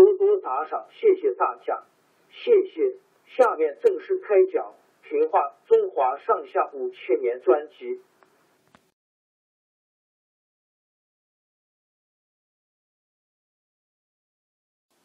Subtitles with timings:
[0.00, 1.82] 多多打赏，谢谢大家，
[2.30, 2.96] 谢谢。
[3.26, 4.72] 下面正式开讲
[5.06, 8.00] 《评话中华上下五千年》专辑。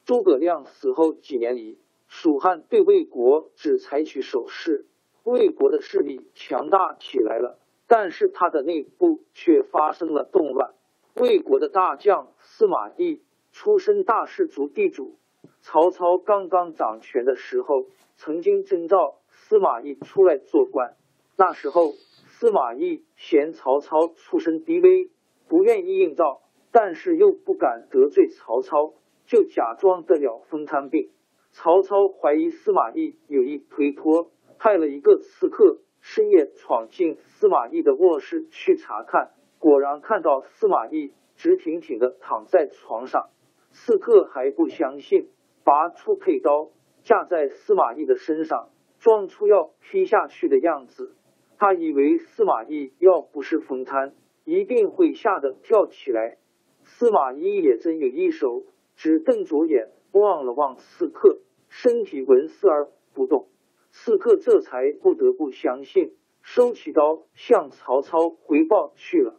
[0.06, 4.86] 诸葛亮死后几年里，蜀汉对魏国只采取守势，
[5.24, 10.74] 魏国的势力强大起来了，但是他的内部却发生了动乱。
[11.16, 13.22] 魏国的大将司马懿。
[13.56, 15.18] 出身大氏族地主，
[15.62, 17.86] 曹操刚刚掌权的时候，
[18.18, 20.98] 曾经征召司马懿出来做官。
[21.38, 21.94] 那时候，
[22.28, 25.10] 司马懿嫌曹操出身低微，
[25.48, 26.42] 不愿意应召，
[26.74, 28.94] 但是又不敢得罪曹操，
[29.26, 31.10] 就假装得了风瘫病。
[31.54, 43.30] 曹操怀疑司马懿有意推脱，派了一个刺客深夜闯进司马懿的卧室去查看，果然看到司马懿直挺挺的躺在床上。
[43.76, 45.28] 刺客还不相信，
[45.66, 46.72] 拔出佩刀
[47.04, 48.70] 架在司马懿的身上，
[49.00, 51.14] 装出要劈下去的样子。
[51.58, 54.16] 他以为司马懿要不是风瘫，
[54.46, 56.38] 一定会吓得跳起来。
[56.86, 58.64] 司马懿也真有一手，
[58.96, 63.50] 只瞪着眼望了望刺客，身体纹丝而不动。
[63.92, 69.36] 刺客这才不得不相信，收起刀向曹操回报去了。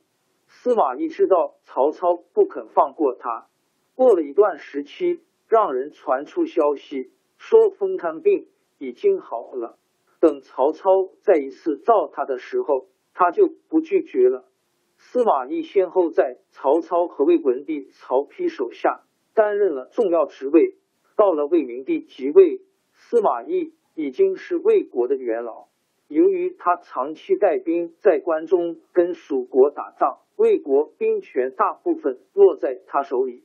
[0.47, 3.49] 司马懿知道曹操不肯放过他。
[3.97, 8.47] 过了一段时期，让人传出消息说风瘫病
[8.79, 9.79] 已经好了。
[10.21, 14.45] 等曹操再一次召他的时候，他就不拒绝了。
[14.99, 19.01] 司马懿先后在曹操和魏文帝曹丕手下
[19.35, 20.77] 担任了重要职位。
[21.17, 22.61] 到了魏明帝即位，
[22.93, 25.69] 司马懿已经是魏国的元老。
[26.09, 33.43] 由于他长期带兵在关中跟蜀国打仗，魏国兵权大部分落在他手里。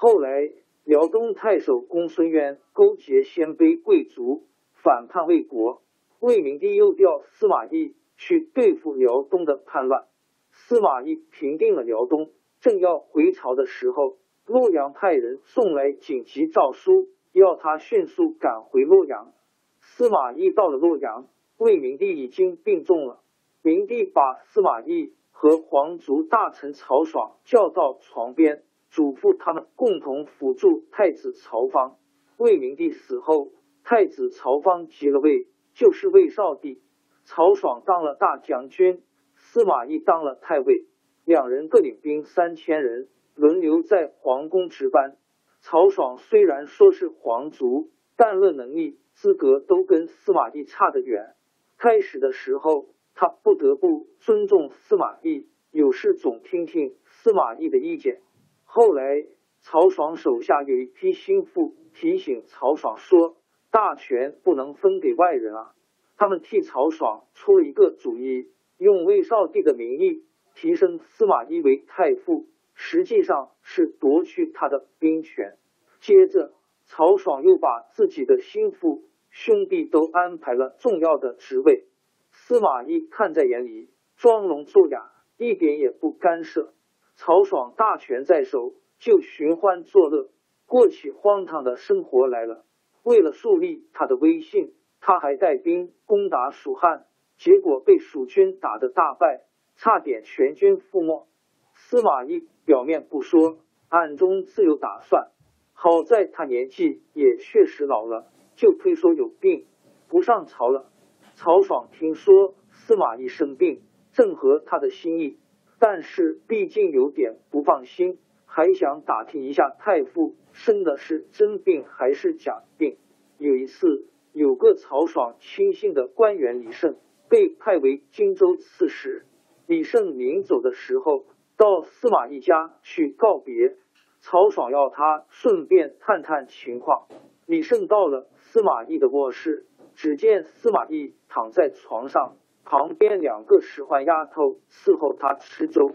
[0.00, 0.52] 后来，
[0.84, 5.82] 辽东太守公孙渊勾结鲜卑贵族反叛魏国，
[6.20, 10.04] 魏明帝又调司马懿去对付辽东的叛乱。
[10.52, 19.32] 司马懿平定了辽东，正要回朝的时候，洛阳派人送来紧急诏书，要他迅速赶回洛阳。
[19.80, 21.26] 司马懿到了洛阳，
[21.56, 23.18] 魏明帝已经病重了。
[23.62, 28.62] 明帝把司马懿和皇族大臣曹爽叫到床边。
[28.90, 31.96] 嘱咐他们共同辅助太子曹芳。
[32.36, 33.52] 魏明帝死后，
[33.84, 36.80] 太子曹芳即了位，就是魏少帝。
[37.24, 39.02] 曹爽当了大将军，
[39.34, 40.86] 司马懿当了太尉，
[41.24, 45.16] 两人各领兵三千人，轮流在皇宫值班。
[45.60, 51.34] 曹爽虽然说是皇族，但论能力、资格都跟司马懿差得远。
[51.76, 58.22] 开始的时候，他不得不尊重司马懿，有事总听听司马懿的意见。
[58.70, 59.24] 后来，
[59.62, 63.38] 曹爽手下有一批心腹提醒曹爽说
[63.72, 65.72] ：“大权不能分给外人啊！”
[66.18, 70.22] 他们替曹爽出了一个主意，用魏少帝的名义
[70.54, 75.56] 提升司马懿为太傅，实际上是夺去他的兵权。
[76.00, 76.52] 接着，
[76.84, 81.86] 曹爽又把自己的心腹兄弟都安排了重要的职位，
[82.30, 83.88] 司马懿看在眼里，
[84.18, 86.74] 装聋作哑，一点也不干涉。
[87.18, 90.30] 曹爽大权在手，就寻欢作乐，
[90.66, 92.64] 过起荒唐的生活来了。
[93.02, 97.06] 为了树立他的威信，他还带兵攻打蜀汉，
[97.36, 99.42] 结果被蜀军打得大败，
[99.74, 101.26] 差点全军覆没。
[101.74, 105.32] 司马懿表面不说，暗中自有打算。
[105.72, 109.66] 好在他年纪也确实老了，就推说有病，
[110.08, 110.88] 不上朝了。
[111.34, 113.82] 曹爽听说司马懿生病，
[114.12, 115.36] 正合他的心意，
[115.78, 122.96] 但是毕竟有点不放心，还想打听一下太傅生的是真病还是假病。
[123.38, 126.96] 有一次，有个曹爽亲信的官员李胜
[127.28, 129.24] 被派为荆州刺史，
[129.66, 131.24] 李胜临走的时候。
[131.56, 133.74] 到司马懿家去告别，
[134.20, 137.08] 曹爽要他顺便探探情况。
[137.46, 139.66] 李胜到了司马懿的卧室，
[139.96, 142.36] 只见司马懿躺在床上，
[142.70, 145.92] 旁边两个使唤丫头伺候他吃粥。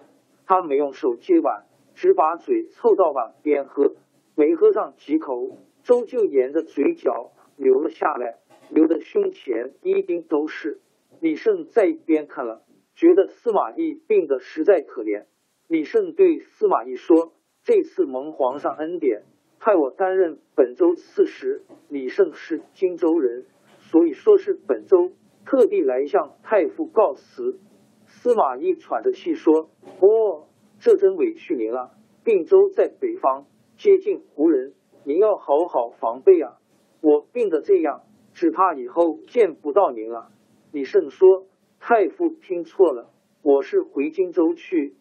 [0.47, 3.93] 他没用手接碗，只把嘴凑到碗边喝，
[4.35, 8.39] 没喝上几口，粥就沿着嘴角流了下来，
[8.71, 10.79] 流的胸前一丁都是。
[11.19, 12.63] 李胜在一边看了，
[12.95, 15.25] 觉得司马懿病得实在可怜。
[15.67, 17.33] 李胜对司马懿说
[17.63, 19.21] ：“这次蒙皇上恩典，
[19.59, 21.61] 派我担任本州刺史。
[21.87, 23.45] 李胜是荆州人，
[23.77, 25.11] 所以说是本州，
[25.45, 27.59] 特地来向太傅告辞。”
[28.05, 29.69] 司马懿喘着气说
[29.99, 30.47] ：“哦，
[30.79, 31.91] 这真委屈您了。
[32.23, 33.45] 并州在北方，
[33.75, 34.73] 接近胡人，
[35.03, 36.57] 您要好好防备啊！
[37.01, 38.03] 我病得这样，
[38.33, 40.29] 只怕以后见不到您了。”
[40.71, 41.45] 李胜说
[41.81, 43.09] ：“太傅听错了，
[43.41, 44.95] 我是回荆州去。”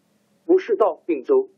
[0.44, 1.50] 不是到并州，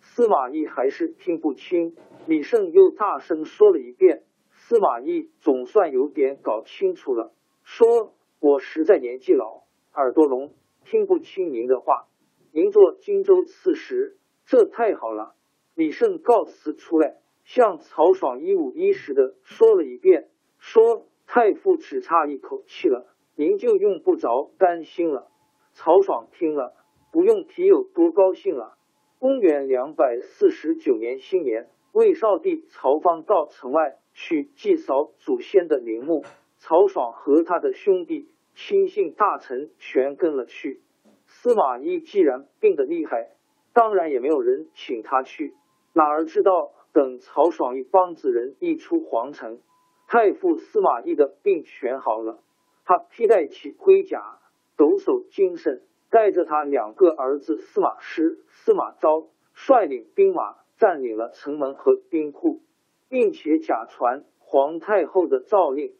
[0.00, 1.94] 司马懿还是听不清。
[2.26, 8.12] 李胜又大声说了一遍，司马懿总算有点搞清楚了，说
[8.42, 9.62] ：“我实在年纪老，
[9.94, 10.52] 耳朵聋，
[10.84, 12.08] 听不清您的话。
[12.50, 15.36] 您做荆州刺史，这太好了。”
[15.76, 20.28] 李胜告辞出来，向曹爽一五一十的说了一遍，
[20.58, 23.06] 说：“太傅只差一口气了，
[23.36, 25.30] 您就用不着担心了。”
[25.72, 26.74] 曹爽听了。
[27.12, 28.76] 不用提有多高兴了。
[29.20, 36.24] 公元两百四十九年新年，魏少帝曹芳到城外去祭扫祖先的陵墓，
[36.64, 40.80] 曹爽和他的兄弟、亲信、大臣全跟了去。
[41.26, 43.30] 司马懿既然病得厉害，
[43.72, 45.56] 当然也没有人请他去。
[45.92, 49.58] 哪儿知道，等曹爽一帮子人一出皇城，
[50.06, 52.38] 太傅司马懿的病全好了，
[52.84, 54.38] 他披戴起盔甲，
[54.76, 55.82] 抖擞精神。
[56.10, 62.60] 带着他两个儿子司马师、司马昭，率领兵马占领了城门和兵库，
[63.08, 65.94] 并且假传皇太后的诏令，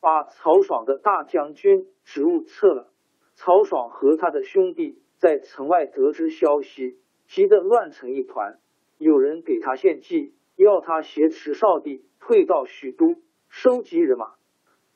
[0.00, 2.92] 把曹爽的大将军职务撤了。
[3.34, 8.58] 曹爽和他的兄弟在城外得知消息，急得乱成一团。
[8.98, 13.16] 有人给他献计，要他挟持少帝退到许都，
[13.48, 14.34] 收集人马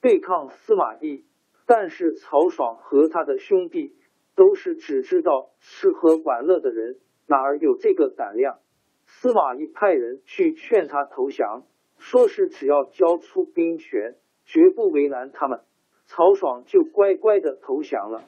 [0.00, 1.24] 对抗司马懿。
[1.66, 3.96] 但是曹爽和他的兄弟。
[4.34, 6.96] 都是只知道吃喝玩乐的人，
[7.26, 8.60] 哪儿有这个胆量？
[9.04, 11.64] 司马懿派人去劝他投降，
[11.98, 15.60] 说是只要交出兵权，绝不为难他们。
[16.06, 18.24] 曹爽就乖乖的投降了。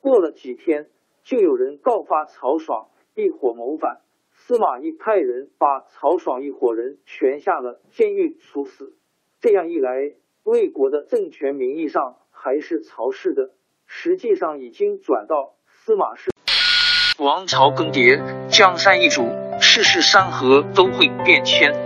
[0.00, 0.88] 过了几天，
[1.22, 4.00] 就有人告发曹爽一伙谋反，
[4.32, 8.94] 司马懿派人把曹爽一伙人全下了监狱处死。
[9.40, 13.50] 这样一来，魏国的政权名义上还是曹氏的。
[13.88, 16.30] 实际上已经转到司马氏。
[17.18, 19.22] 王朝更迭，江山易主，
[19.60, 21.85] 世事山河都会变迁。